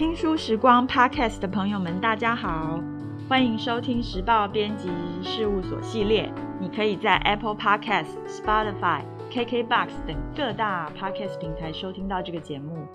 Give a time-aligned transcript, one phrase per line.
[0.00, 2.80] 听书时光 Podcast 的朋友们，大家好，
[3.28, 4.88] 欢迎收听时报编辑
[5.22, 6.32] 事务所系列。
[6.58, 12.86] 你可以在 Apple Podcast、Spotify、KKBox 等各大 Podcast 平台收听到这个节目。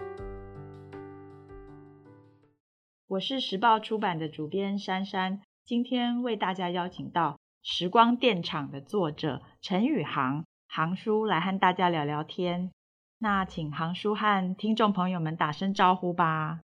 [3.05, 12.71] 我是时报出版的主编珊珊，今天为大家邀请到《时光电厂》的作者陈宇航航叔来和大家聊聊天。
[13.19, 16.61] 那请航叔和听众朋友们打声招呼吧。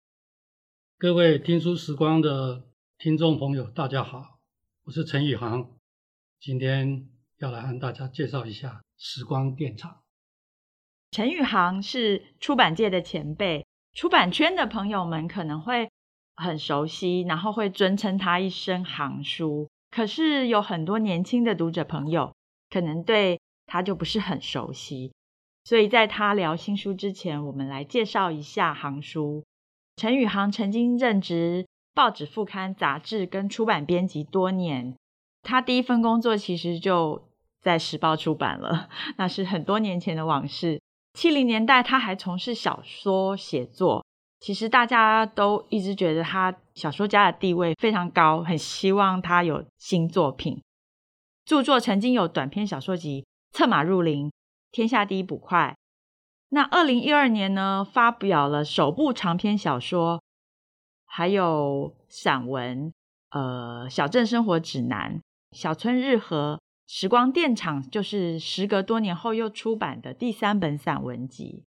[1.01, 2.65] 各位听书时光的
[2.99, 4.41] 听众朋友，大家好，
[4.83, 5.71] 我是陈宇航，
[6.41, 7.07] 今天
[7.39, 10.03] 要来和大家介绍一下时光电厂。
[11.13, 15.89] 陈宇航是出版界的前辈，出版圈的朋友们可能会
[16.35, 19.71] 很熟悉，然后会尊称他一声航叔。
[19.93, 22.35] 可是有很多年轻的读者朋友，
[22.71, 25.13] 可能对他就不是很熟悉。
[25.63, 29.45] 所以在他聊新书之前，我们来介绍一下航叔。
[29.99, 34.95] 陈宇航曾经任职报纸副刊、杂志跟出版编辑多年。
[35.43, 37.29] 他第一份工作其实就
[37.61, 38.89] 在时报出版了，
[39.19, 40.81] 那是很多年前的往事。
[41.15, 44.05] 七零年代他还从事小说写作，
[44.39, 50.63] 其实大家都一直觉得他小说家的地位非常高，很希望他有新作品。
[51.45, 53.25] 著作曾经有短篇小说集
[53.57, 54.29] 《策马入林》。
[54.71, 55.75] 天下第一捕快。
[56.51, 60.23] 那二零一二年呢，发表了首部长篇小说，
[61.05, 62.93] 还有散文，
[63.31, 65.17] 呃，《小镇生活指南》
[65.53, 66.55] 《小村日和》
[66.87, 71.65] 《时光电厂》，就是时隔多年后又出版的第三本散文集。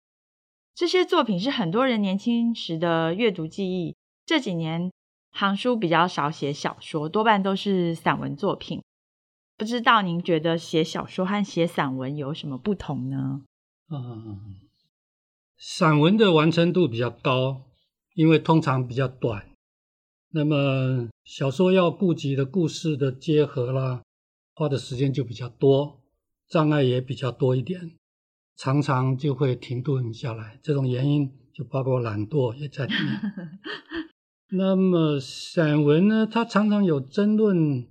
[0.76, 3.96] 这些作品是很多人年轻时的阅读记忆。
[4.28, 4.92] 这几年，
[5.32, 8.84] 航叔比较少写小说，多半都是散文作品。
[9.58, 13.42] 不知道您觉得写小说和写散文有什么不同呢？
[13.90, 14.67] 嗯，
[15.58, 17.64] 散文的完成度比较高，
[18.14, 19.50] 因为通常比较短。
[20.32, 24.04] 那么小说要顾及的故事的结合啦，
[24.54, 26.02] 花的时间就比较多，
[26.48, 27.96] 障碍也比较多一点，
[28.56, 30.60] 常常就会停顿下来。
[30.62, 33.60] 这种原因就包括懒惰也在里面。
[34.52, 37.88] 那么散文呢，它常常有争论。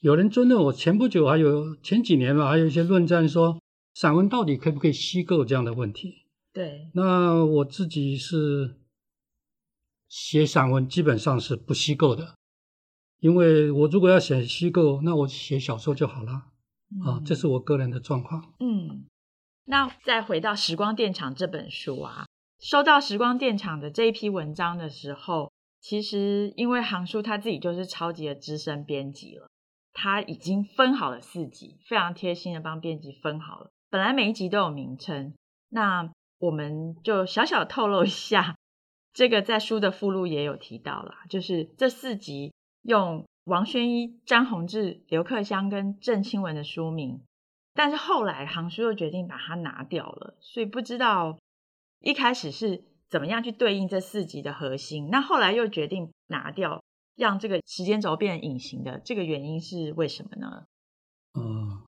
[0.00, 3.58] 有人争论我，前不久还有前几年吧，还有一些论战说，
[3.94, 6.21] 散文到底可不可以虚构这样的问题。
[6.52, 8.76] 对，那我自己是
[10.08, 12.34] 写散文，基本上是不虚构的，
[13.20, 16.48] 因为我如果要写虚构，那我写小说就好了。
[16.90, 18.52] 嗯、啊，这是我个人的状况。
[18.60, 19.06] 嗯，
[19.64, 22.26] 那再回到《时光电厂》这本书啊，
[22.60, 29.48] 收到《时光电厂》的这一批文章的时候，其实因为航叔他自己就是超级的资深编辑了。
[29.94, 33.70] 他已经分好了四集，非常贴心的帮编辑分好了。
[33.90, 35.34] 本来每一集都有名称，
[35.68, 36.10] 那
[36.42, 38.56] 我们就小小透露一下，
[39.12, 47.20] 这个在书的附录也有提到啦，就是这四集用王宣一、张宏志、刘克湘跟郑清文的书名，
[47.74, 51.38] 但是后来行书又决定把它拿掉了，所以不知道
[52.00, 56.82] 一开始是怎么样去对应这四集的核心，那后来又决定拿掉。
[57.14, 60.64] 让这个时间轴变隐形的这个原因是为什么呢？
[61.38, 61.82] 嗯，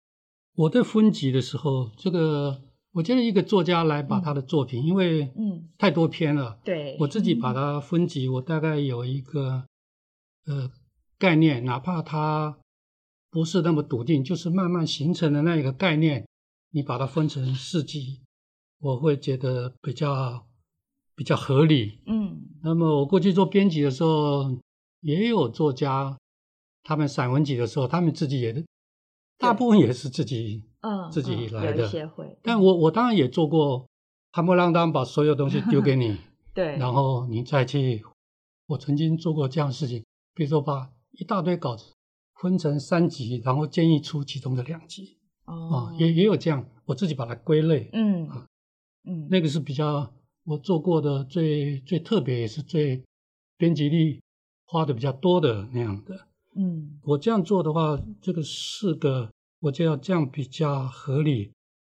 [0.54, 9.64] 我在分级的时候，这个我觉得一个作家来把他的作品，嗯、因为嗯太多篇了，对我自己把它分级，我大概有一个
[10.46, 10.70] 呃
[11.18, 12.58] 概念，哪怕它
[13.30, 16.26] 不是那么笃定，就是慢慢形成的那一个概念，
[16.70, 18.20] 你把它分成四级，
[18.80, 20.46] 我会觉得比较
[21.14, 22.00] 比较合理。
[22.06, 24.58] 嗯，那么我过去做编辑的时候。
[25.02, 26.18] 也有作家，
[26.82, 28.62] 他们散文集的时候，他们自己也，
[29.38, 31.90] 大部分也是自己，嗯，自己来的。
[32.42, 33.86] 但我我当然也做过，
[34.32, 36.16] 夯不啷当把所有东西丢给你，
[36.54, 38.02] 对，然后你再去。
[38.66, 41.92] 我曾经做过这样的事情，比如说把一大堆稿子
[42.40, 48.28] 分成三集，然后建议出其中的两集，哦，也也有这样，我自己把它归类，嗯，
[49.04, 50.12] 嗯，那个是比较
[50.44, 53.02] 我做过的最最特别，也是最
[53.56, 54.20] 编辑力。
[54.72, 59.28] 花的比较多的那样的，嗯，我这样做的话，这个四个，
[59.60, 61.52] 我觉得这样比较合理，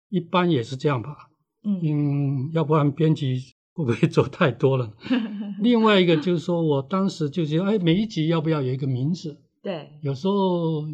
[0.08, 1.31] 一般也是这样吧，
[1.64, 3.40] 嗯，嗯，要不然编辑
[3.75, 4.93] 会不会做太多了？
[5.61, 9.37] 另外一个就是说，我当时就觉得，哎，每一集要不要有一个名字？
[9.62, 10.87] 对，有时候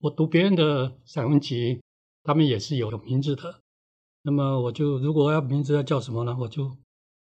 [0.00, 1.80] 我读别人的散文集，
[2.22, 3.60] 他们也是有名字的，
[4.22, 6.36] 那么我就如果要名字要叫什么呢？
[6.40, 6.76] 我就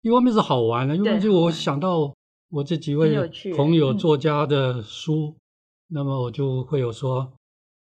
[0.01, 2.13] 一方面是好玩的，因为就我想到。
[2.53, 5.35] 我这几位朋友作家的书，嗯、
[5.87, 7.33] 那么我就会有说，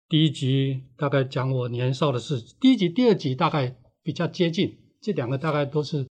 [0.09, 6.07] 第一集大概讲我年少的事，第一集、第二集大概比较接近，这两个大概都是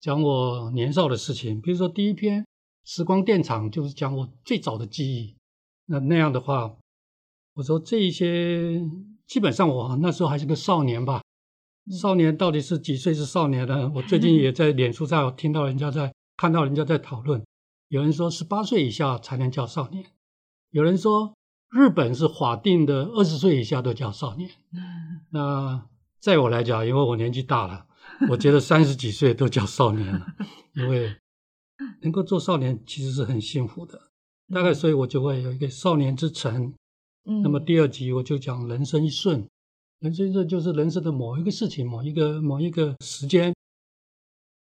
[0.00, 1.60] 讲我年少的事情。
[1.60, 2.44] 比如说第一篇
[2.84, 5.36] 时光电厂就是讲我最早的记忆。
[5.84, 6.76] 那那样的话，
[7.54, 8.82] 我说这一些
[9.28, 11.22] 基本上我那时候还是个少年吧。
[12.00, 13.88] 少年到底是几岁是少年呢？
[13.94, 17.46] 我最近也在脸书上听到人家在看到人家在讨论，
[17.90, 20.04] 有人说十八岁以下才能叫少年，
[20.70, 21.35] 有人说
[21.70, 24.50] 日本是法定的二十岁以下都叫少年。
[25.30, 25.86] 那
[26.20, 27.86] 在我来讲，因为我年纪大了，
[28.30, 30.26] 我觉得三十几岁都叫少年了，
[30.74, 31.16] 因为
[32.02, 34.00] 能够做少年其实是很幸福的。
[34.52, 36.72] 大概所以我就会有一个少年之城。
[37.42, 39.46] 那么第二集我就讲人生一瞬。
[39.98, 43.54] 人生一瞬就是人生的某一个事情，某一个某一个时间。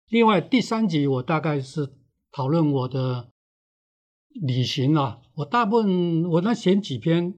[0.09, 1.89] 另外第三集我大概是
[2.33, 3.29] 讨论我的
[4.35, 7.35] 旅行啊，我大部分我那前几篇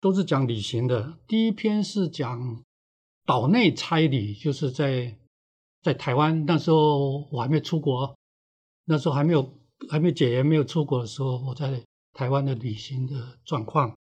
[0.00, 1.18] 都是讲旅行的。
[1.26, 2.62] 第一篇是讲
[3.26, 5.18] 岛内差旅，就是在
[5.82, 8.16] 在台湾那时候我还没出国，
[8.84, 9.52] 那时候还没有
[9.90, 11.82] 还没解严没有出国的时候，我在
[12.12, 13.96] 台湾的旅行的状况，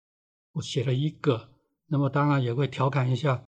[0.54, 1.50] 我写了一个。
[1.88, 3.44] 那么当然也会调侃一下，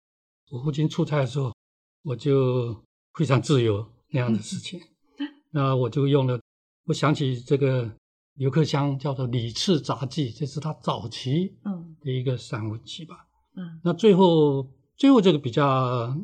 [0.50, 1.54] 我父亲出差的时候，
[2.02, 2.84] 我就
[3.14, 4.81] 非常自由那样的事情。
[5.50, 6.40] 那我就用了，
[6.86, 7.90] 我想起这个
[8.34, 11.54] 刘克襄叫做《李次杂记》，这是他早期
[12.00, 13.26] 的一个散文集吧。
[13.56, 13.81] 嗯。
[13.84, 16.16] 那最后最后这个比较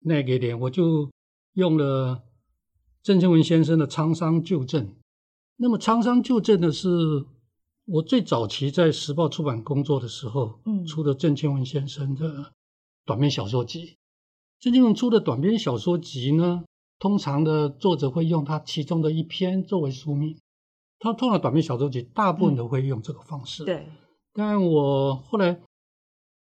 [0.00, 1.10] 那个一点，我就
[1.54, 2.22] 用了
[3.02, 4.86] 郑清文先生的《沧桑旧振》。
[5.56, 6.88] 那么《沧桑旧振》呢是。
[7.86, 12.52] 我最早期在时报出版工作的时候，嗯，出的郑清文先生的
[13.04, 13.96] 短篇小说集。
[14.60, 16.62] 郑清文出的短篇小说集呢，
[17.00, 20.38] 通常的作者会用他其中的一篇作为书名。
[21.00, 23.64] 他通常短篇小说集大部分都会用这个方式。
[23.64, 23.86] 嗯、对。
[24.32, 25.58] 但我后来，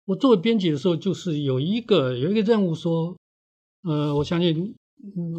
[0.06, 3.16] 我作为编辑的时候，就是有一个有一个任务说，
[3.84, 4.74] 呃，我相信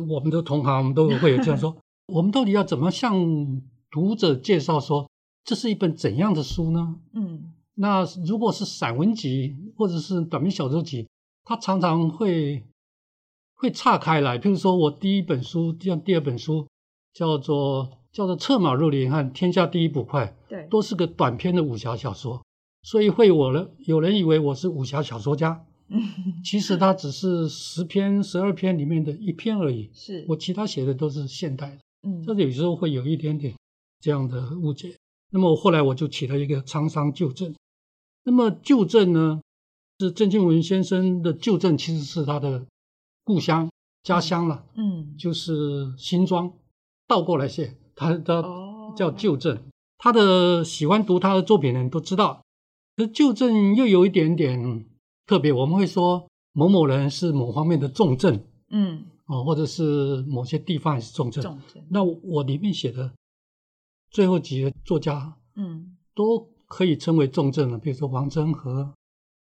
[0.09, 1.77] 我们的同行我们都会有这样说，
[2.07, 3.61] 我们到底要怎么向
[3.91, 5.09] 读者介绍说？
[5.45, 6.97] 这是一本怎样的书呢？
[7.15, 11.09] 嗯，那如果是散文集或者是短篇小说集，
[11.43, 12.63] 它常常会
[13.55, 14.39] 会岔开来。
[14.39, 16.69] 譬如说我第一本书，像第二本书
[17.15, 17.89] 叫做
[18.19, 22.43] 叫做《策马入林》和《天下第一捕快》，对，都是个短篇的武侠小说，
[22.83, 26.03] 所以会我了有人以为我是武侠小说家，嗯，
[26.45, 29.89] 其实他只是十篇十二篇里面的一篇而已。
[29.95, 31.79] 是我其他写的都是现代的，
[32.09, 33.55] 嗯，这有时候会有一点点
[34.01, 34.97] 这样的误解。
[35.31, 37.55] 那么我后来我就起了一个沧桑旧症。
[38.25, 39.41] 那么旧症呢，
[40.01, 42.67] 是郑清文先生的旧症，其实是他的
[43.23, 43.71] 故乡
[44.03, 44.65] 家乡了。
[44.75, 46.53] 嗯，就是新庄，
[47.07, 48.43] 倒过来写，他他
[48.97, 49.61] 叫旧振。
[49.99, 52.45] 他的喜欢读他的作品的人都知道，
[52.97, 54.87] 可是旧振又有一点点
[55.27, 55.53] 特别。
[55.53, 61.43] 我们会说某某人是某方面的重镇，嗯，哦，或者是某些地方也是重症。
[61.43, 61.85] 重症。
[61.91, 63.13] 那我里面写的。
[64.11, 67.77] 最后几个作家，嗯，都可以称为重症了。
[67.77, 68.95] 比如说王祯和、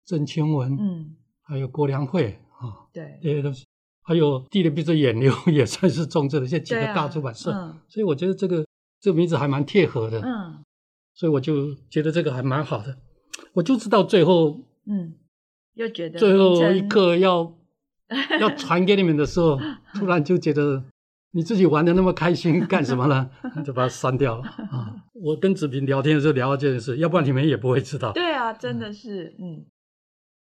[0.05, 3.64] 郑清文，嗯，还有郭良慧啊，对，这些都是。
[4.05, 7.51] 还有弟弟，比如说远流，也算是中正的，这几个大出版社。
[7.51, 8.65] 啊嗯、所以我觉得这个
[9.01, 10.63] 这个名字还蛮贴合的，嗯，
[11.13, 12.95] 所以我就觉得这个还蛮好的。
[13.53, 15.15] 我就知道最后，嗯，
[15.73, 17.53] 又觉得最后一刻要
[18.39, 19.59] 要传给你们的时候，
[19.95, 20.85] 突然就觉得。
[21.37, 23.29] 你自己玩得那么开心干什么呢？
[23.65, 24.95] 就把它删掉了啊！
[25.11, 28.13] 我跟子平聊天的时候聊到这件事，要不然你们也不会知道。
[28.13, 29.65] 对啊，真的是，嗯。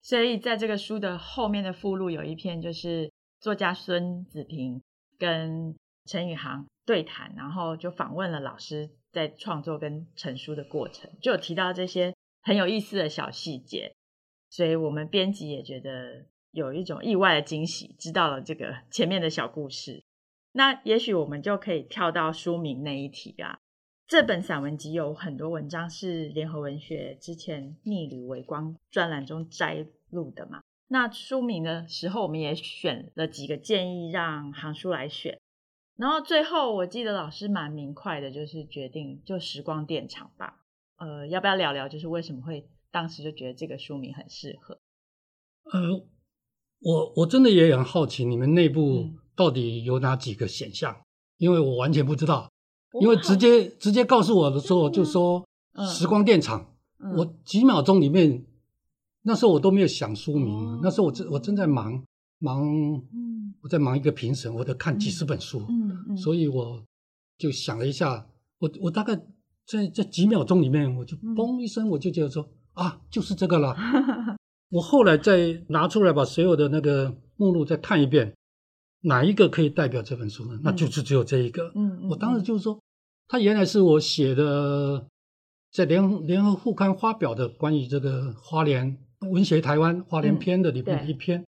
[0.03, 4.83] 所以在这个书的后面的附录有一篇，就是作家孙子平
[5.19, 13.95] 跟陈宇航对谈，然后就访问了老师在创作跟成书的过程，就有提到这些很有意思的小细节，
[14.51, 20.03] 所以我们编辑也觉得有一种意外的惊喜，知道了这个前面的小故事。
[20.53, 23.59] 那也许我们就可以跳到书名那一题啊。
[24.07, 30.63] 这本散文集有很多文章是联合文学之前《逆旅微光》专栏中摘录的嘛。
[30.89, 35.39] 那书名的时候，我们也选了几个建议让行书来选。
[35.97, 40.65] 然后最后，我记得老师蛮明快的，就是决定就时光电厂吧。
[40.99, 44.79] 呃，要不要聊聊，就是为什么会当时就觉得这个书名很适合？
[45.73, 46.07] 呃，
[46.81, 49.19] 我我真的也很好奇你们内部、嗯。
[49.37, 50.97] 到底有哪几个选项？
[51.37, 52.51] 因为我完全不知道，
[53.03, 55.47] 因为直接直接告诉我的时候就说
[55.95, 56.75] “时光电厂”，
[57.19, 58.47] 我几秒钟里面，
[59.29, 62.01] 那时候我都没有想书名，那时候我正我正在忙
[62.39, 62.63] 忙，
[63.61, 65.67] 我在忙一个评审，我得看几十本书，
[66.17, 66.81] 所以我
[67.37, 68.25] 就想了一下，
[68.61, 69.17] 我我大概
[69.67, 73.75] 在这几秒钟里面，我就嘣一声，我就觉得说啊，就是这个了。
[74.71, 78.33] 我后来再拿出来把所有的那个目录再看一遍。
[79.03, 80.59] 哪一个可以代表这本书呢？
[80.63, 81.73] 那就是只有这一个。
[81.75, 82.81] 嗯，嗯，我当时就是说，
[83.29, 85.07] 它原来是我写的，
[85.73, 91.47] 在联联合副刊发表的关于这个花莲文学台湾花莲篇的里面的一篇，嗯、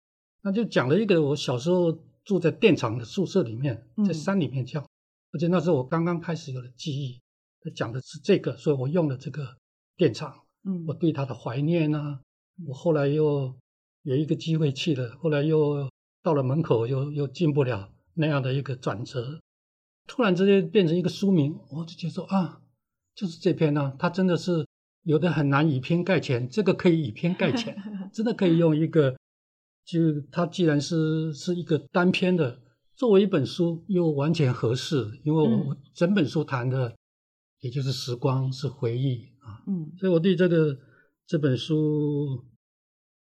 [0.41, 1.91] 那就讲了一个我小时候
[2.23, 4.89] 住在电厂的宿舍里面，在山里面这样，嗯、
[5.33, 7.19] 而且那时候我刚刚开始有了记忆，
[7.61, 9.55] 他讲的是这个，所以我用了这个
[9.95, 12.19] 电厂，嗯，我对它的怀念啊，
[12.67, 13.55] 我后来又
[14.03, 15.89] 有一个机会去了，后来又
[16.23, 19.39] 到了门口又又进不了那样的一个转折。
[20.07, 22.61] 突然之间变成一个书名，我就觉得说啊，
[23.15, 24.65] 就是这篇呢、啊，它真的是
[25.03, 27.75] 有的很难以偏概全，这个可以以偏概全，
[28.13, 29.17] 真的可以用一个，
[29.85, 32.61] 就它既然是是一个单篇的，
[32.95, 36.95] 作为一本书又完全合适，因为我整本书谈的
[37.59, 40.77] 也就是时光是回忆啊，嗯，所以我对这个
[41.25, 42.43] 这本书，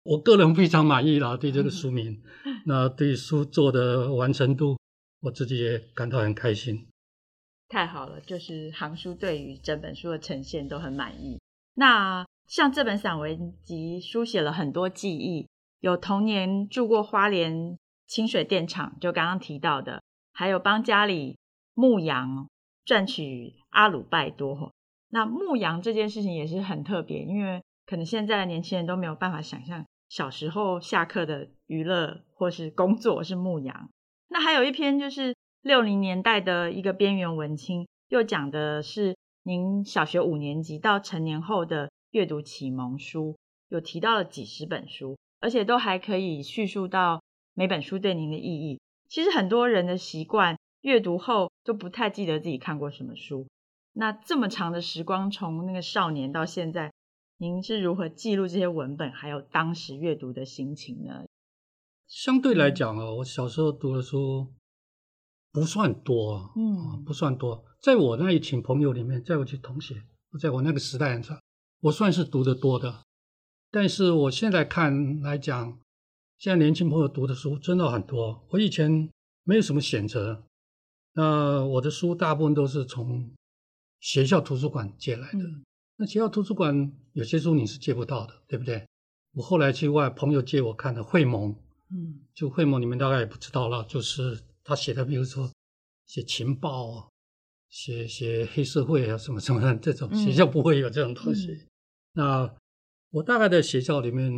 [0.04, 2.22] 我个人非常满意啦，对这个书名，
[2.66, 4.78] 那对书做的完成度。
[5.20, 6.86] 我自己也感到很开心，
[7.70, 8.22] 太好了！
[8.22, 11.40] 就是行书对于整本书的呈现都很满意。
[11.80, 15.48] 那像这本散文集书写了很多记忆，
[15.80, 20.02] 有童年住过花莲清水电厂，就刚刚提到的，
[20.34, 21.38] 还有帮家里
[21.76, 22.50] 牧羊
[22.84, 24.72] 赚取阿鲁拜多。
[25.10, 33.88] 那牧羊这件事情也是很特别，因为可能现在的年轻人都没有办法想象小时候下课的娱乐或是工作是牧羊。
[34.30, 39.16] 那还有一篇就是六零年代的一个边缘文青，又讲的是
[39.48, 43.38] 您小学五年级到成年后的阅读启蒙书，
[43.70, 47.24] 有提到了几十本书，而且都还可以叙述到
[47.54, 48.82] 每本书对您的意义。
[49.08, 53.48] 其实很多人的习惯，阅读后都不太记得自己看过什么书。
[53.94, 56.92] 那这么长的时光，从那个少年到现在，
[57.38, 61.24] 您是如何记录这些文本，还有当时阅读的心情呢？
[62.06, 64.52] 相对来讲啊，我小时候读的书
[65.58, 67.66] 不算多，嗯，不算多。
[67.82, 70.04] 在我那一群朋友里面，在我群同学，
[70.40, 71.36] 在我那个时代上，
[71.82, 73.04] 我算是读得多的。
[73.72, 75.80] 但是我现在看来讲，
[76.38, 78.46] 现在年轻朋友读的书真的很多。
[78.52, 79.10] 我以前
[79.46, 80.44] 没有什么选择，
[81.14, 83.32] 那我的书大部分都是从
[84.00, 85.40] 学校图书馆借来的。
[85.96, 88.86] 那学校图书馆有些书你是借不到的，对不对？
[89.34, 91.52] 我后来去外朋友借我看的《会盟》。
[91.90, 95.50] 嗯，就会盟，你们大概也不知道了，就是他写的，比如说
[96.06, 97.08] 写情报啊，
[97.70, 101.54] 写写黑社会啊，什么什么的这种，学校不会有这种东西。
[101.54, 101.68] 嗯、
[102.14, 102.56] 那
[103.12, 104.30] 我大概在学校里面，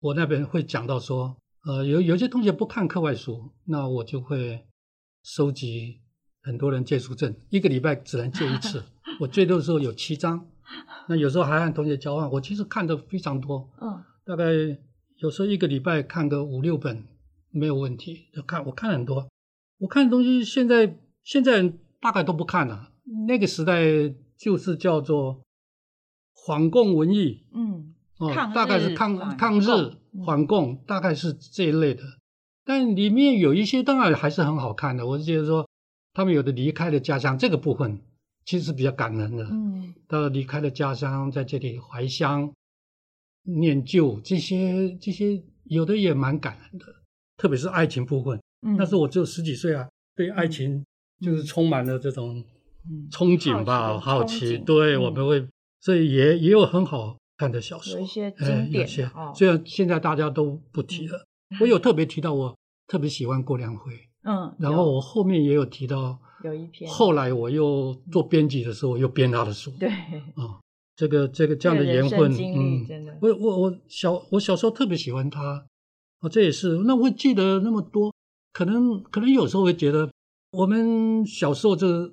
[0.00, 4.64] 我那边会讲到说，呃，有有些同学不看课外书，那我就会
[5.22, 6.00] 收集
[6.42, 8.82] 很多人借书证，一个礼拜只能借一次，
[9.20, 10.48] 我最多的时候有七张，
[11.08, 14.44] 那有时候还和同学交换，我其实看的非常多，嗯，大概。
[15.18, 17.06] 有时候一个礼拜看个五六本
[17.50, 19.30] 没有问题，就看我看很多，
[19.82, 22.92] 我看的东西现在现在大概都不看了。
[23.26, 23.82] 那个时代
[24.36, 25.42] 就是叫做
[26.46, 29.66] 反共文艺，嗯，哦，大概是抗抗日
[30.24, 32.04] 反共，大概是这一类的。
[32.64, 35.04] 但里面有一些当然还是很好看的。
[35.04, 35.68] 我是觉得说，
[36.12, 38.00] 他们有的离开了家乡，这个部分
[38.44, 39.44] 其实是比较感人的。
[39.50, 42.52] 嗯，到了离开了家乡，在这里怀乡。
[43.44, 46.86] 念旧这些这些有的也蛮感人的，
[47.36, 48.40] 特别是爱情部分。
[48.62, 50.84] 嗯，那时候我只有十几岁啊，对爱情
[51.20, 52.42] 就是充满了这种
[53.10, 54.58] 憧憬吧，好奇。
[54.58, 55.46] 对，我们会，
[55.80, 58.82] 所以也也有很好看的小说，有一些经典。
[58.82, 61.26] 有些虽然现在大家都不提了，
[61.60, 63.92] 我有特别提到，我特别喜欢郭良辉。
[64.24, 66.90] 嗯，然后我后面也有提到，有一篇。
[66.90, 69.70] 后来我又做编辑的时候，又编他的书。
[69.78, 70.58] 对，啊。
[70.94, 72.86] 这个这个这样的缘分，嗯，
[73.22, 75.66] 我我我小我小时候特别喜欢他，
[76.20, 76.76] 哦，这也是。
[76.86, 78.12] 那我会记得那么多，
[78.52, 80.10] 可能可能有时候会觉得，
[80.52, 82.12] 我们小时候这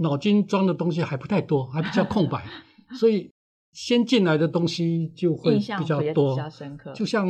[0.00, 2.44] 脑筋装的东西还不太多，还比较空白，
[2.98, 3.30] 所以
[3.72, 6.92] 先进来的东西就会比较多，比较深刻。
[6.92, 7.26] 就像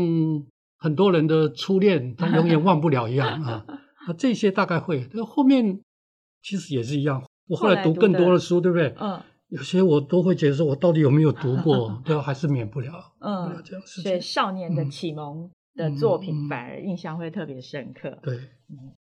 [0.78, 3.64] 很多人的初恋，他永远忘不了一样 啊。
[4.06, 5.80] 啊，这些大概会，那后面
[6.42, 7.24] 其实也是一样。
[7.48, 8.94] 我后来读更多的书，对不对？
[8.98, 9.20] 嗯。
[9.48, 12.02] 有些我都会觉得说，我到底有没有读过？
[12.04, 13.12] 对，还是免不了。
[13.20, 18.11] 嗯，这样所以少年的启蒙的作品反而印象会特别深刻。
[18.11, 18.37] 嗯、对，
[18.69, 18.97] 嗯，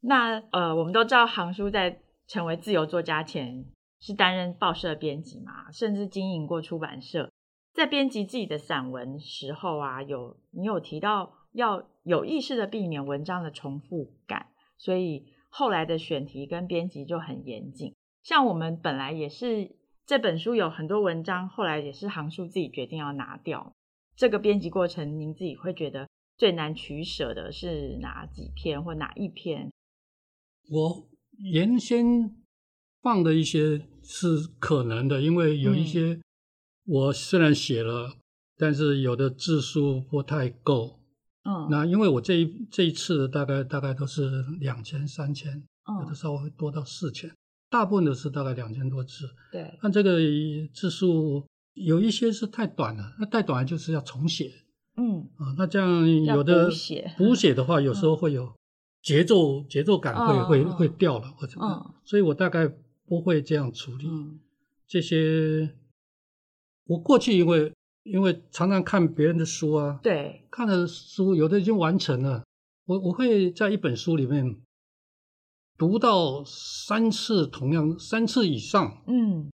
[0.00, 3.64] 那呃，我们都知道，行书在成为自由作家前
[4.00, 7.30] 是担任报社编辑嘛，甚至经营过出版社。
[7.72, 14.48] 在编辑自己的散文时候啊，有你有提到要有意识的避免文章的重复感，
[14.78, 17.94] 所以后来的选题跟编辑就很严谨。
[18.22, 19.76] 像我们本来也是。
[20.04, 23.72] 这本书有很多文章，后来也是行书自己决定要拿掉。
[24.16, 29.70] 这个编辑过程，您自己会觉得最难取舍的是哪几篇或哪一篇？
[30.70, 31.08] 我
[31.38, 32.36] 原先
[33.00, 36.20] 放的一些是可能的，因为有一些
[36.84, 38.16] 我虽然写了，嗯、
[38.56, 41.00] 但是有的字数不太够。
[41.44, 47.30] 嗯，那因为我这一这一次大概大概都是两千三千，嗯、有的稍微多到四千，
[47.68, 49.28] 大部分都是大概两千多字。
[49.50, 50.18] 对，但这个
[50.72, 54.52] 字数有一些是太短了，那太短就是要重写。
[54.96, 56.66] 嗯，啊，那这样有的
[57.16, 58.54] 补写的话， 有时候会有
[59.02, 62.66] 节奏、嗯、节奏感会、嗯、会会掉了或者，嗯，所以我大概
[63.06, 64.38] 不会这样处理、嗯、
[64.86, 65.74] 这些。
[66.86, 67.72] 我过去因为。
[68.04, 72.42] 因为常常看别人的书啊，对，看的书有的已经完成了，
[72.84, 74.56] 我我会在一本书里面
[75.78, 79.51] 读到三次，同样三次以上，嗯，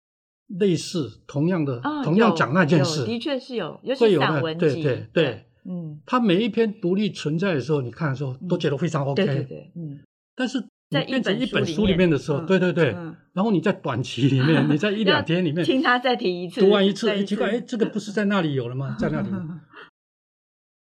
[0.48, 10.00] 类似同样的，哦、同样讲那件事，的确是有，尤其是散文集，对对对，嗯，他每一篇独立存在的时候，你看的时候都觉得非常 OK，对对对，嗯，
[10.36, 10.64] 但是。
[10.88, 12.96] 在变成一本书里面的时候，对对对，
[13.34, 18.96] 然后你在短期里面， 你在一两天里面听他再提一次，读完一次，哎，奇怪，哎，这个不是在那里有了吗？
[19.00, 19.28] 在那里。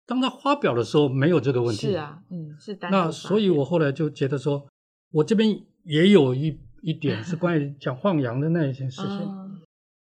[0.06, 1.88] 当他发表的时候，没有这个问题。
[1.88, 2.78] 是啊，嗯，是。
[2.92, 4.68] 那所以我后来就觉得说，
[5.14, 9.20] 我这边也有一一点是关于讲放羊的那一件事情，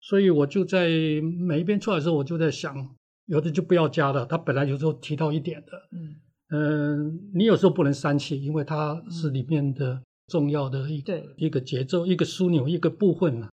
[0.01, 0.89] 所以我就在
[1.21, 2.95] 每一篇出来的时候，我就在想，
[3.27, 6.15] 有的就不要加了，他本来有时候提到一点的，嗯。
[6.53, 13.49] 嗯，你有时候不能删去，因为它是里面的重要的一个一个节奏，一个枢纽，一个部分了。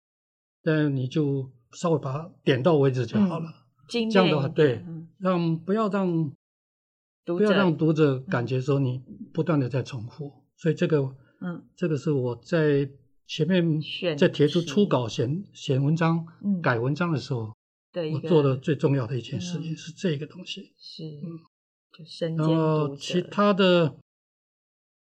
[0.64, 3.48] 但你就稍微把它点到为止就好了。
[3.88, 4.84] 这样的话，对，
[5.20, 6.32] 让不要让
[7.24, 9.00] 不要让读者感觉说你
[9.32, 10.32] 不断的在重复。
[10.56, 12.90] 所以这个，嗯，这个是我在
[13.28, 13.80] 前面
[14.16, 16.26] 在提出初稿写写文章、
[16.62, 17.54] 改文章的时候，
[18.12, 20.72] 我做的最重要的一件事情是这个东西。
[20.78, 21.38] 是，嗯。
[22.36, 23.96] 然后其他的，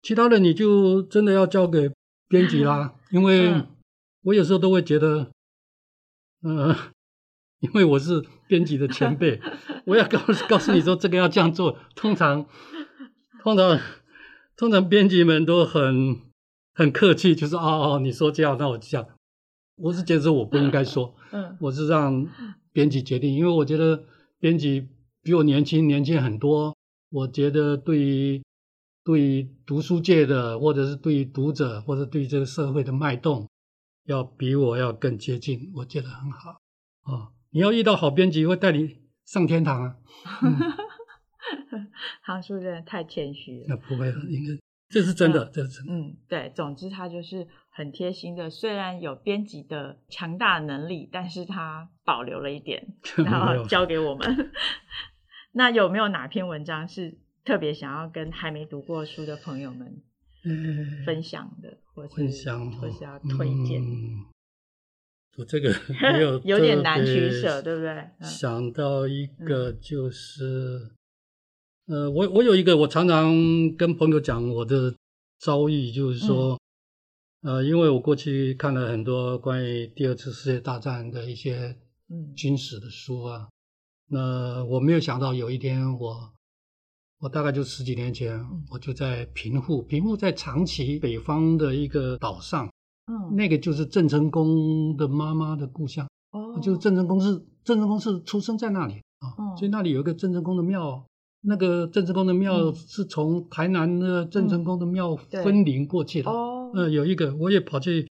[0.01, 1.91] 其他的你就真的要交给
[2.29, 3.63] 编辑啦， 因为
[4.21, 5.29] 我有时候都会觉得，
[6.41, 6.77] 嗯、呃，
[7.59, 9.41] 因为我是编辑的前辈，
[9.85, 12.47] 我要告诉告诉你说这个要这样做，通常，
[13.43, 13.79] 通常，
[14.55, 16.21] 通常编辑们都很
[16.79, 19.05] 很客气，就是哦哦，你说这样，那我就这样。
[19.75, 22.25] 我是觉得我不应该说，嗯，我是让
[22.71, 24.05] 编辑决定，因为我觉得
[24.39, 24.87] 编辑。
[25.21, 26.73] 比我年轻，年轻很多。
[27.11, 28.41] 我觉得对于
[29.03, 33.49] 对于读书界的，或者是对于读者，或者对于这个社会的脉动，
[34.05, 36.61] 要比我要更接近，我觉得很好。
[37.03, 39.97] 哦，你要遇到好编辑，会带你上天堂啊！
[42.23, 43.65] 他说的太谦虚了。
[43.67, 44.57] 那不会，应该
[44.89, 45.93] 这是真的，嗯、这是真的。
[45.93, 46.51] 嗯，对。
[46.55, 48.49] 总之，他就是很贴心的。
[48.49, 54.51] 虽然有编辑的强大能力，但是他保留了一点， 然后交给我们。
[55.53, 60.01] 那有没有哪篇文章是特别想要跟还没读过书的朋友们
[61.05, 63.81] 分享的，或是分享，或是要推荐？
[63.81, 64.25] 嗯，
[65.37, 65.73] 我这个
[66.13, 68.09] 没有有点难取舍，对不对？
[68.21, 70.91] 想到一个就是，嗯、
[71.89, 73.33] 呃，我我有一个，我常常
[73.75, 74.93] 跟朋友讲我的
[75.39, 76.55] 遭遇，就是说，
[77.41, 81.75] 嗯、呃，因为我过去看了很多关于第二次世界大战的一些
[82.35, 83.49] 军史的书啊。
[84.05, 86.31] 那我没有想到有一天我，我
[87.21, 92.71] 我大概就十几年前，我就在平户，平户在长崎北方的一个岛上，
[93.07, 101.03] 嗯，那个就是郑成功的妈妈的故乡，哦，就是郑成功是郑成功是出生在那里啊，哦，所以那里有一个郑成功的庙，
[101.41, 108.09] 那个郑成功的庙是从台南的郑成功的庙分灵过去的，哦，嗯，有一个我也跑去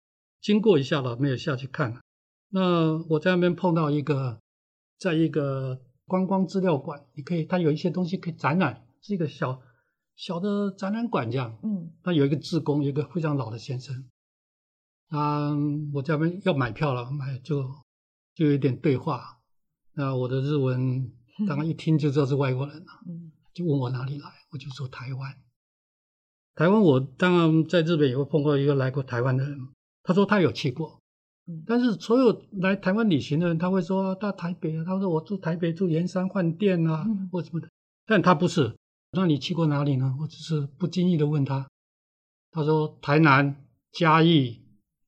[0.40, 2.00] 经过一下了，没有下去看，
[2.48, 4.38] 那我在那边碰到一个。
[5.00, 9.62] 在一个观光资料馆，你可以，它有一些东西可以展览，是一个小
[10.14, 11.58] 小的展览馆这样。
[11.62, 14.04] 嗯，它有一个志工，有一个非常老的先生。
[15.08, 15.56] 啊，
[15.94, 17.62] 我在那边要买票了，买就
[18.34, 19.38] 就有一点对话。
[19.94, 21.10] 那我的日文
[21.46, 25.34] 刚刚一听就知道是外国人了，嗯，就问我哪里来，我就说台湾。
[26.54, 29.58] 台湾，我当然在日本也会碰到一个来过台湾的人，
[30.02, 31.00] 他说他有去过。
[31.66, 37.68] 但是所有来台湾旅行的人，他会说到台北啊，他说我住台北住盐山饭店啊，嗯、或什么的。
[38.06, 38.76] 但他不是，
[39.12, 40.16] 那你去过哪里呢？
[40.20, 41.68] 我只是不经意的问他，
[42.52, 44.62] 他说台南、嘉义，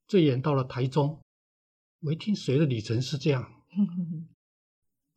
[0.08, 1.20] 最远到了台中。
[2.00, 4.31] 我一听谁的旅程是这样， 我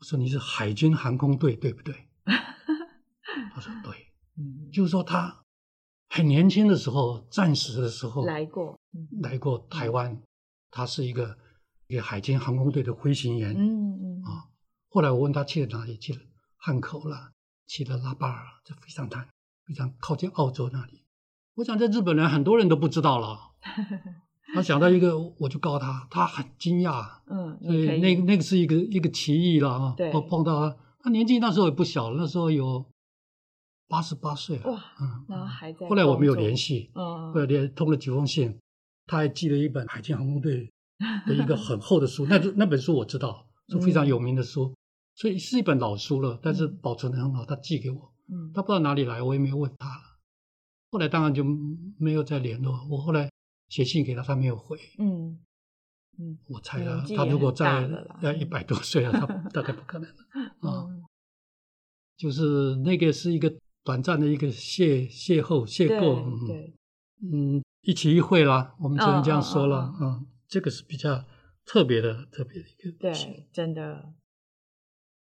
[0.05, 2.07] 说你是海军航空队对不对？
[3.53, 4.13] 他说对，
[4.71, 5.43] 就是说他
[6.09, 8.79] 很年轻的时候，战时的时候来过，
[9.21, 10.21] 来过台湾。
[10.69, 11.37] 他是一个
[11.87, 14.49] 一个海军航空队的飞行员，嗯嗯啊。
[14.89, 16.19] 后来我问他去了哪里，去了
[16.57, 17.31] 汉口了，
[17.65, 19.27] 去了拉巴尔，这非常远，
[19.65, 21.03] 非常靠近澳洲那里。
[21.55, 23.55] 我想在日本人很多人都不知道了，
[24.55, 27.05] 他想到一个，我就告诉他，他很惊讶。
[27.27, 29.93] 嗯，所以那那个是一个一个奇异了啊。
[29.97, 32.85] 对，我碰到他，他年纪那时候也不小了，那时候有
[33.87, 34.71] 八十八岁了。
[34.71, 35.87] 哇，嗯，然后还在。
[35.87, 38.57] 后来我们有联系，嗯，后来连通了几封信，
[39.05, 40.71] 他还寄了一本海军航空队
[41.27, 44.73] 的一个很厚的书， 那那本书我知道是非常有名的书，
[45.15, 48.13] 所以是一本老书了，但是保存得很好，他寄给我。
[48.27, 50.01] 嗯，他不知道哪里来，我也没有问他了。
[50.91, 51.43] 后来当然就
[51.97, 52.79] 没有再联络。
[52.89, 53.29] 我后来
[53.75, 54.79] 写信给他，他没有回。
[54.99, 55.37] 嗯
[56.17, 57.85] 嗯，我猜啊，他如果在
[58.21, 60.23] 要一百多岁了，他 大概不可能了
[60.61, 60.87] 啊。
[62.15, 66.73] 就是那个是一个短暂的一个邂邂逅邂逅，对，
[67.21, 70.23] 嗯，一期一会啦，我们只能这样说了啊。
[70.47, 71.25] 这个是比较
[71.65, 72.97] 特别的，特别的一个。
[72.97, 74.13] 对，真的。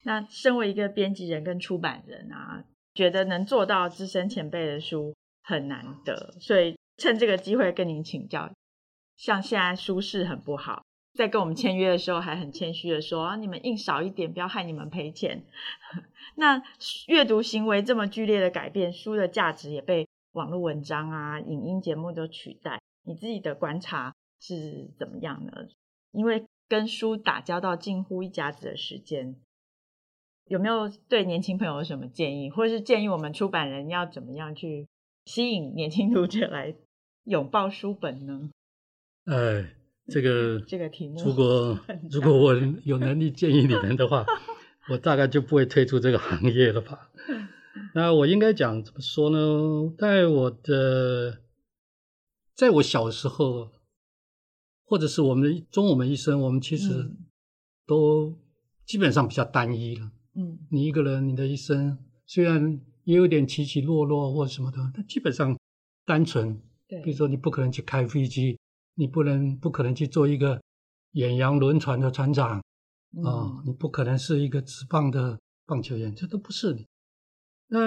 [0.04, 5.16] 那身为一个编辑人跟出版人啊，觉得能做到资深前辈的书。
[5.48, 8.52] 很难得，所以趁这个机会跟您请教。
[9.18, 15.46] 像现在书市很不好，在跟我们签约的时候还很谦虚的说：“啊，你们印少一点，不要害你们赔钱。”
[16.36, 16.62] 那
[17.08, 22.82] 阅读行为这么剧烈的改变，书的价值也被网络文章啊、影音节目都取代。
[23.04, 25.52] 你自己的观察是怎么样呢？
[26.12, 29.36] 因为跟书打交道近乎一甲子的时间，
[30.46, 34.88] 有没有对年轻朋友有什么建议，或者是建议我们出版人要怎么样去？
[35.26, 36.76] 吸引年轻读者来
[37.26, 38.50] 拥抱书本呢？
[39.26, 39.76] 哎，
[40.08, 44.26] 这个这个题目，如果 如果我有能力建议你们的话，
[44.90, 47.12] 我大概就不会退出这个行业了吧？
[47.94, 49.94] 那我应该讲怎么说呢？
[49.98, 51.42] 在我的，
[52.54, 53.72] 在我小时候，
[54.86, 57.12] 或者是我们中我们一生，我们其实
[57.86, 58.38] 都
[58.86, 60.12] 基本上比较单一了。
[60.36, 62.82] 嗯，你一个人，你的一生虽然。
[63.06, 65.56] 也有点起起落落或什么的，但基本上
[66.08, 66.60] 单纯。
[66.88, 68.60] 对，比如说你不可能去开飞机，
[68.96, 70.62] 你不能不可能去做一个
[71.12, 72.62] 远洋轮船的船长啊、
[73.18, 76.86] 嗯哦，你不可能是一个职棒的棒球员，这都不是你。
[77.68, 77.80] 那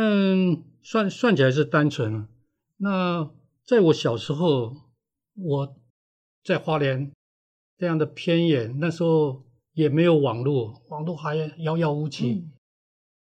[0.82, 2.28] 算算起来是单纯了。
[2.78, 3.30] 那
[3.64, 4.74] 在我小时候，
[5.34, 5.76] 我
[6.42, 7.12] 在花莲
[7.76, 12.32] 这样的偏远，那时候也没有网络，网络还遥遥无期。
[12.32, 12.52] 嗯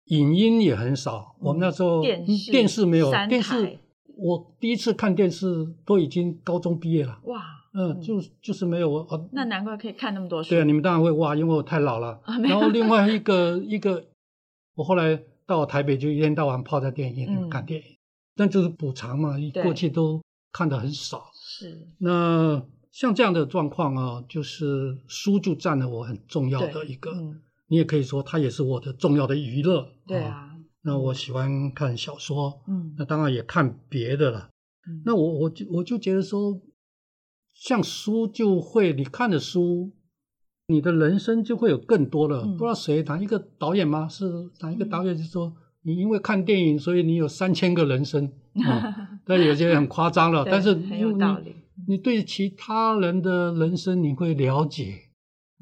[0.06, 3.78] 影音也很少，我们那时候电视，电视没有电视。
[4.20, 7.18] 我第一次看电视都已经高中毕业了。
[7.24, 9.28] 哇，嗯，就就是没有我。
[9.32, 10.50] 那难怪可以看那么多书。
[10.50, 12.20] 对啊，你们当然会哇，因为我太老了。
[12.42, 14.04] 然后另外一个一个，
[14.74, 17.96] 我后来到台北就一天到晚泡在电影院看电影，
[18.36, 20.20] 但就是补偿嘛，过去都
[20.52, 21.30] 看的很少。
[21.34, 21.88] 是。
[21.98, 27.10] 那像这样的状况啊，就是书就占了我很重要的一个。
[27.68, 29.88] 你也可以说，它也是我的重要的娱乐。
[30.04, 30.49] 对啊，
[30.82, 34.50] 那我喜欢看小说，嗯，那当然也看别的了。
[34.88, 36.60] 嗯，那我我就我就觉得说，
[37.52, 39.92] 像书就会，你看的书，
[40.68, 42.42] 你的人生就会有更多的。
[42.42, 44.08] 嗯，不知道谁哪一个导演吗？
[44.08, 48.32] 是哪一个导演就说，你因为看电影，所以你有三千个人生。
[48.54, 51.54] 嗯，但有些人很夸张了，但是很有道理。
[51.86, 55.10] 你对其他人的人生你会了解，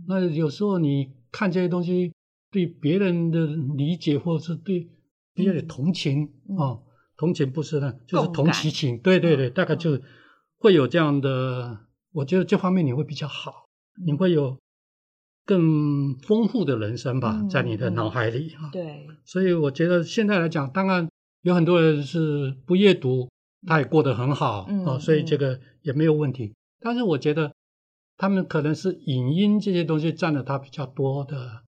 [0.06, 1.16] 那有时候你。
[1.30, 2.10] 看这些东西，
[2.50, 3.44] 对别人的
[3.76, 4.88] 理解，或者是对
[5.38, 6.82] 别人的同情哦，
[7.16, 8.96] 同情不是呢，就是同其情。
[8.96, 10.00] 感对对对，大概就
[10.58, 11.78] 会有这样的，嗯、
[12.12, 13.66] 我觉得这方面你会比较好，
[13.98, 14.58] 嗯、你会有
[15.44, 18.70] 更丰富的人生吧，嗯、在你的脑海里啊。
[18.72, 21.08] 对，所以我觉得现在来讲，当然
[21.42, 23.28] 有很多人是不阅读，
[23.66, 26.46] 他也过得很好啊、所以这个也没有问题。
[26.46, 27.52] 嗯、但是我觉得。
[28.20, 31.62] 他们可能是影音这些东西占了他比较多的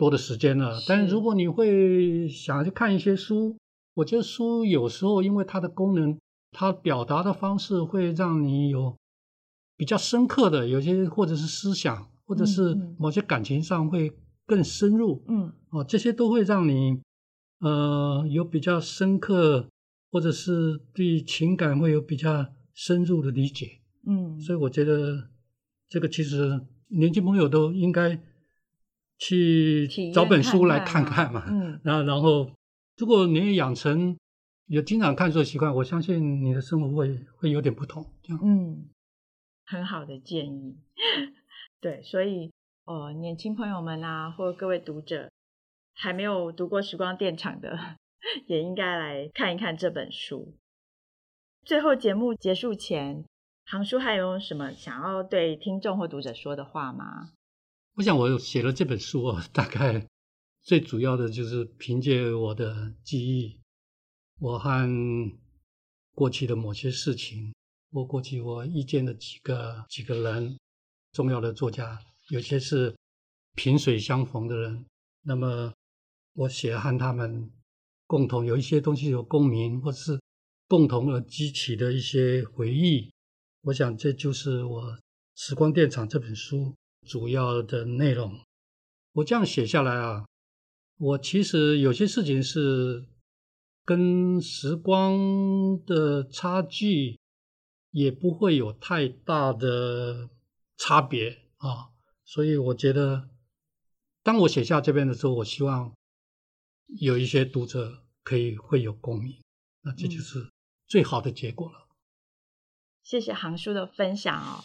[0.00, 3.54] 多的时间了，但是如果你会想去看一些书，
[3.92, 6.18] 我觉得书有时候因为它的功能，
[6.52, 8.96] 它表达的方式会让你有
[9.76, 14.10] 比较深刻的，有些或者是思想，或者是某些感情上会
[14.46, 16.98] 更深入，嗯，哦，这些都会让你
[17.58, 19.68] 呃有比较深刻，
[20.10, 25.28] 或者是对情感会有比较深入的理解，嗯，所以我觉得。
[25.92, 28.16] 这个其实年轻朋友都应该
[29.20, 32.50] 去找本书来看看嘛，嗯，然后然后，
[32.96, 34.16] 如果你也养成
[34.66, 38.88] 有经常看书的习惯，我相信你的生活会会有点不同，这样，嗯，
[39.66, 40.76] 很好的建议，
[41.80, 42.50] 对，所以
[42.86, 45.30] 哦，年轻朋友们啊，或各位读者
[45.94, 47.78] 还没有读过《时光电厂》的，
[48.48, 50.56] 也应该来看一看这本书。
[51.64, 53.24] 最后节目结束前。
[53.66, 57.30] 航叔还有什么想要对听众或读者说的话吗？
[57.94, 60.06] 我想我写了这本书，大概
[60.62, 63.60] 最主要的就是凭借我的记忆，
[64.38, 64.88] 我和
[66.14, 67.54] 过去的某些事情，
[67.90, 70.58] 我过去我遇见的几个几个人，
[71.12, 72.94] 重要的作家，有些是
[73.54, 74.86] 萍水相逢的人，
[75.22, 75.72] 那么
[76.34, 77.50] 我写和他们
[78.06, 80.18] 共同有一些东西有共鸣，或是
[80.68, 83.12] 共同而激起的一些回忆，
[83.62, 84.92] 我想这就是我
[85.34, 86.74] 《时光电厂》这本书
[87.10, 88.38] 主要的内容。
[89.14, 90.24] 我这样写下来啊，
[90.96, 93.04] 我其实有些事情是
[93.84, 95.18] 跟时光
[95.84, 97.18] 的差距
[97.90, 100.30] 也不会有太大的
[100.76, 101.90] 差别啊，
[102.24, 103.28] 所以我觉得，
[104.22, 105.92] 当我写下这边的时候，我希望
[107.00, 109.42] 有一些读者可以会有共鸣，
[109.82, 110.48] 那这就是
[110.86, 111.78] 最好的结果了。
[111.80, 111.90] 嗯，
[113.02, 114.62] 谢谢航叔的分享哦。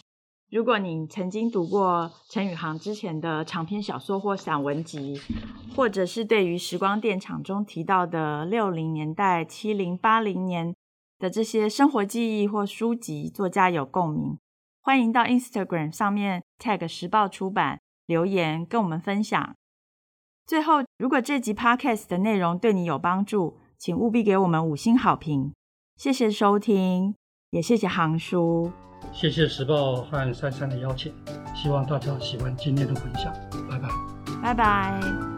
[0.48, 5.20] 如果你曾经读过陈宇航之前的长篇小说或散文集，
[5.74, 10.72] 或者是对于《时光电厂》中提到的六零年代、七零八零年
[11.18, 14.38] 的这些生活记忆或书籍，作家有共鸣，
[14.80, 19.56] 欢迎到 Instagram 上面 tag 时报出版留言跟我们分享。
[20.46, 25.52] 最后，如果这集 Podcast 的内容对你有帮助，请务必给我们五星好评。
[25.96, 27.16] 谢谢收听，
[27.56, 28.70] 也谢谢航叔。
[29.14, 31.10] 谢谢时报和珊珊的邀请，
[31.54, 33.32] 希望大家喜欢今天的分享，
[33.70, 33.88] 拜拜，
[34.42, 35.35] 拜拜。